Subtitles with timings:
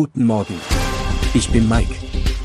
[0.00, 0.54] Guten Morgen.
[1.34, 1.92] Ich bin Mike.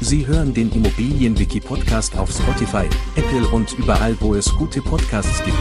[0.02, 5.56] Sie hören den Immobilienwiki-Podcast auf Spotify, Apple und überall, wo es gute Podcasts gibt.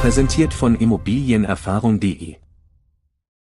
[0.00, 2.36] Präsentiert von Immobilienerfahrung.de.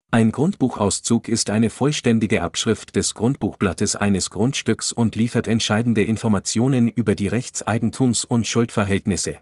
[0.10, 7.14] Ein Grundbuchauszug ist eine vollständige Abschrift des Grundbuchblattes eines Grundstücks und liefert entscheidende Informationen über
[7.14, 9.40] die Rechtseigentums- und Schuldverhältnisse.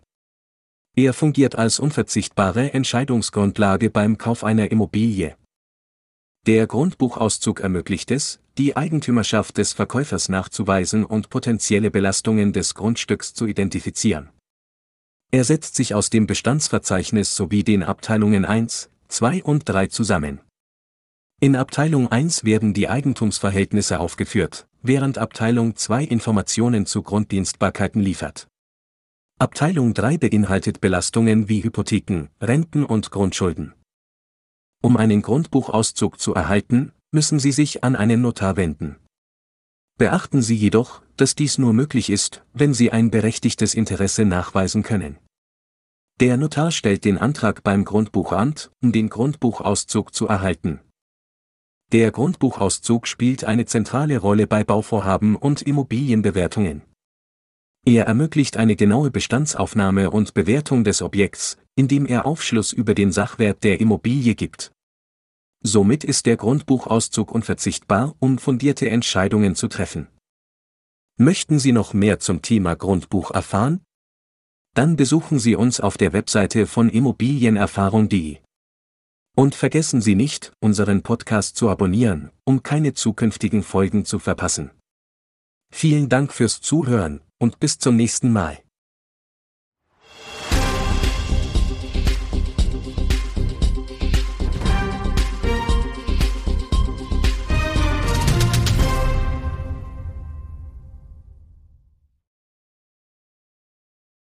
[0.95, 5.35] Er fungiert als unverzichtbare Entscheidungsgrundlage beim Kauf einer Immobilie.
[6.45, 13.47] Der Grundbuchauszug ermöglicht es, die Eigentümerschaft des Verkäufers nachzuweisen und potenzielle Belastungen des Grundstücks zu
[13.47, 14.29] identifizieren.
[15.31, 20.39] Er setzt sich aus dem Bestandsverzeichnis sowie den Abteilungen 1, 2 und 3 zusammen.
[21.41, 28.47] In Abteilung 1 werden die Eigentumsverhältnisse aufgeführt, während Abteilung 2 Informationen zu Grunddienstbarkeiten liefert.
[29.39, 33.73] Abteilung 3 beinhaltet Belastungen wie Hypotheken, Renten und Grundschulden.
[34.85, 38.97] Um einen Grundbuchauszug zu erhalten, müssen Sie sich an einen Notar wenden.
[39.97, 45.17] Beachten Sie jedoch, dass dies nur möglich ist, wenn Sie ein berechtigtes Interesse nachweisen können.
[46.19, 50.81] Der Notar stellt den Antrag beim Grundbuchamt, um den Grundbuchauszug zu erhalten.
[51.91, 56.83] Der Grundbuchauszug spielt eine zentrale Rolle bei Bauvorhaben und Immobilienbewertungen.
[57.87, 63.63] Er ermöglicht eine genaue Bestandsaufnahme und Bewertung des Objekts, indem er Aufschluss über den Sachwert
[63.63, 64.74] der Immobilie gibt.
[65.67, 70.07] Somit ist der Grundbuchauszug unverzichtbar, um fundierte Entscheidungen zu treffen.
[71.17, 73.81] Möchten Sie noch mehr zum Thema Grundbuch erfahren?
[74.75, 78.37] Dann besuchen Sie uns auf der Webseite von Immobilienerfahrung.de.
[79.35, 84.69] Und vergessen Sie nicht, unseren Podcast zu abonnieren, um keine zukünftigen Folgen zu verpassen.
[85.73, 88.64] Vielen Dank fürs Zuhören und bis zum nächsten Mal.